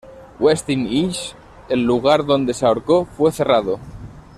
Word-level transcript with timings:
Westin 0.39 0.87
Hills, 0.87 1.35
el 1.69 1.83
lugar 1.83 2.25
donde 2.25 2.55
se 2.55 2.65
ahorcó, 2.65 3.05
fue 3.05 3.31
cerrado. 3.31 3.79